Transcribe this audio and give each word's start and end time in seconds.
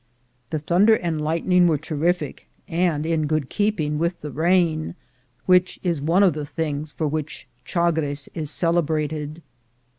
The 0.49 0.57
thunder 0.57 0.95
and 0.95 1.21
lightning 1.21 1.67
were 1.67 1.77
terrific, 1.77 2.47
and 2.67 3.05
in 3.05 3.27
good 3.27 3.49
keeping 3.51 3.99
with 3.99 4.19
the 4.21 4.31
rain, 4.31 4.95
which 5.45 5.79
is 5.83 6.01
one 6.01 6.23
of 6.23 6.33
the 6.33 6.43
things 6.47 6.91
for 6.91 7.07
which 7.07 7.47
Chagres 7.65 8.27
is 8.33 8.49
celebrated. 8.49 9.43